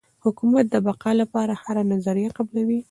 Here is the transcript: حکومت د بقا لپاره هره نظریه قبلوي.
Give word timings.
حکومت 0.25 0.65
د 0.69 0.75
بقا 0.87 1.11
لپاره 1.21 1.53
هره 1.63 1.83
نظریه 1.93 2.29
قبلوي. 2.37 2.79